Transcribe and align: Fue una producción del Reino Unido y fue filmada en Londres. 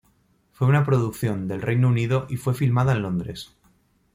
Fue 0.51 0.65
una 0.67 0.83
producción 0.83 1.47
del 1.47 1.61
Reino 1.61 1.87
Unido 1.87 2.25
y 2.27 2.37
fue 2.37 2.55
filmada 2.55 2.93
en 2.93 3.03
Londres. 3.03 3.55